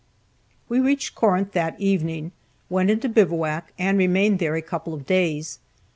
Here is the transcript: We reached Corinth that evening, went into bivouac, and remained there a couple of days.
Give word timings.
We 0.67 0.79
reached 0.79 1.13
Corinth 1.13 1.51
that 1.51 1.79
evening, 1.79 2.31
went 2.71 2.89
into 2.89 3.07
bivouac, 3.07 3.71
and 3.77 3.99
remained 3.99 4.39
there 4.39 4.55
a 4.55 4.61
couple 4.63 4.95
of 4.95 5.05
days. 5.05 5.59